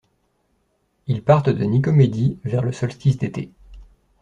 [1.05, 3.51] Ils partent de Nicomédie vers le solstice d'été.